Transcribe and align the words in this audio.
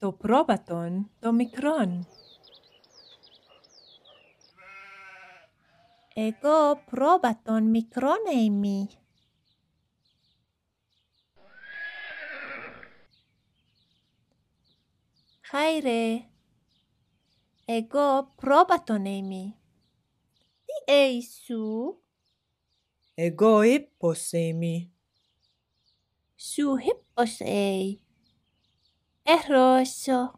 το 0.00 0.12
πρόβατον 0.12 1.10
το 1.18 1.32
μικρόν. 1.32 2.06
Εγώ 6.14 6.82
πρόβατον 6.90 7.62
μικρόν 7.70 8.18
είμαι. 8.38 8.88
Χάιρε, 15.40 16.24
εγώ 17.64 18.32
πρόβατον 18.36 19.04
είμαι. 19.04 19.54
Τι 20.64 20.92
έι 20.92 21.22
σου, 21.22 21.96
Εγώ 23.14 23.62
ύπος 23.62 24.32
είμαι. 24.32 24.90
σου 26.36 26.76
χίπος 29.38 30.06
έι. 30.06 30.14
Ερώσω, 30.14 30.32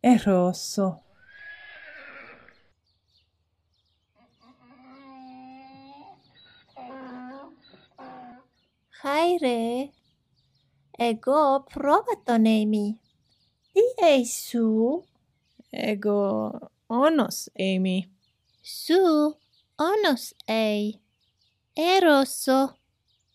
Ερώσω. 0.00 1.00
χάιρε, 9.00 9.90
εγώ 10.98 11.62
πρόβατον 11.72 12.44
είμαι. 12.44 12.98
Τι 13.72 14.06
έι 14.06 14.24
σου, 14.26 15.04
Εγώ 15.70 16.50
όνος 16.86 17.46
είμαι. 17.52 18.08
σου 18.62 18.94
όνος 19.76 20.32
έι. 20.44 21.00
Ερώσω, 21.72 22.76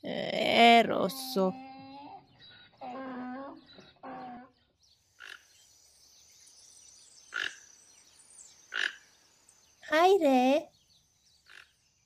Έρωσο. 0.00 1.52
Χάιρε, 9.94 10.68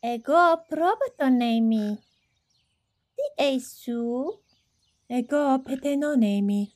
εγώ 0.00 0.62
πρόβατον 0.68 1.40
είμαι. 1.40 1.98
Τι 3.14 3.42
έι 3.44 3.60
σου, 3.60 4.42
Εγώ 5.06 5.60
πετενόν 5.62 6.22
είμαι. 6.22 6.70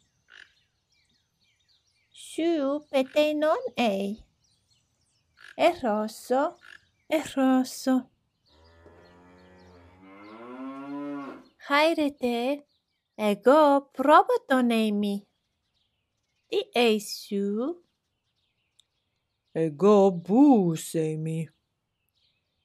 σου 2.12 2.86
πετενόν 2.88 3.72
έι. 3.74 4.24
Ερώσω, 5.54 6.56
Ερώσω. 7.06 8.10
χάιρετε, 11.56 12.64
εγώ 13.14 13.90
πρόβατον 13.90 14.70
είμαι. 14.70 15.26
Τι 16.46 16.58
έι 16.72 17.00
Ego 19.52 20.12
mi. 21.18 21.48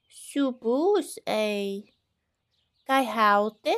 Su 0.07 0.51
būs 0.51 1.17
ei. 1.25 1.81
Kai 2.85 3.05
haute? 3.05 3.73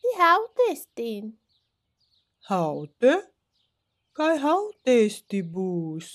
Ti 0.00 0.14
hautestin. 0.16 1.36
Haute? 2.48 3.12
Kai 4.16 4.38
hautesti 4.40 5.42
būs. 5.42 6.08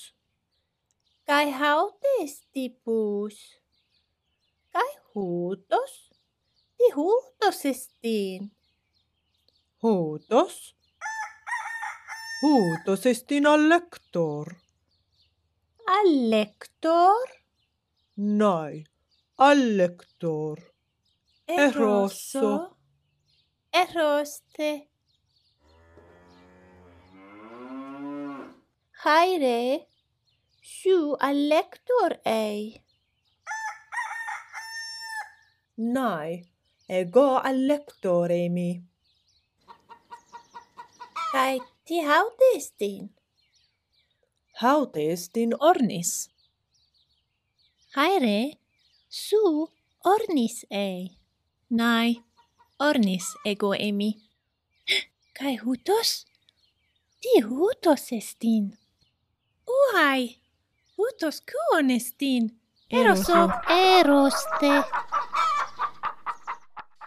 Kai 1.26 1.52
hautesti 1.52 2.66
būs. 2.84 3.38
Kai 4.74 4.90
huutos? 5.14 6.10
Ti 6.76 6.90
huutosestiin. 6.96 8.50
Huutos? 9.82 10.74
Huutosestin 12.42 13.46
allektor. 13.46 14.63
lector? 16.14 17.26
Nej, 18.14 18.86
al 19.36 19.76
lektor. 19.76 20.74
È 21.44 21.70
rosso. 21.72 22.76
È 23.70 23.86
roste. 23.92 24.88
Hayre, 29.04 29.86
şu 30.62 31.16
al 31.18 31.48
lektor 31.48 32.20
ey. 32.24 32.84
Nej, 35.76 36.44
ego 36.86 37.38
al 37.38 37.66
lektore 37.66 38.48
mi. 38.48 38.70
Kaj 41.32 41.58
ti 41.84 41.98
haŭdis 42.06 42.70
hautes 44.60 45.30
din 45.32 45.54
ornis. 45.60 46.30
Haere, 47.94 48.58
su 49.08 49.68
ornis 50.04 50.64
ei. 50.70 51.10
Nai, 51.70 52.22
ornis 52.78 53.34
ego 53.44 53.72
emi. 53.74 54.10
Kai 55.38 55.56
hutos? 55.56 56.26
Ti 57.20 57.42
hutos 57.42 58.12
estin. 58.12 58.70
Uhai, 59.66 60.38
hutos 60.96 61.42
kuon 61.50 61.90
estin. 61.90 62.50
Eroso. 62.90 63.48
Eroste. 63.68 64.72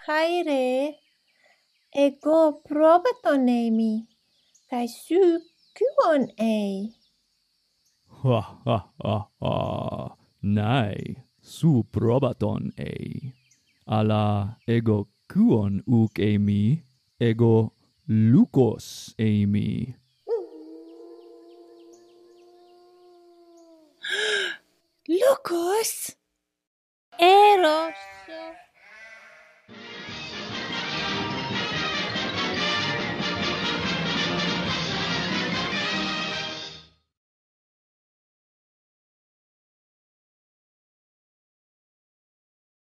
Haere, 0.07 0.99
ego 1.95 2.39
probaton 2.67 3.47
emi. 3.47 3.91
Kai 4.69 4.87
su 4.87 5.21
kuon 5.77 6.27
ei. 6.37 6.97
Ha 8.23 8.41
ha 8.66 8.78
ha 9.03 9.29
ha. 9.41 10.17
Nai, 10.41 11.16
su 11.39 11.83
probaton 11.91 12.72
ei. 12.78 13.33
Ala 13.85 14.57
ego 14.66 15.07
quon 15.29 15.83
uc 15.85 16.17
emi, 16.17 16.81
ego 17.19 17.73
lucos 18.07 19.13
emi. 19.17 19.95
Lucos? 25.07 26.16
Eros. 27.19 27.94